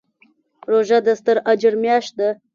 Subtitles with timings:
[0.71, 2.29] روژه د ستر اجر میاشت ده.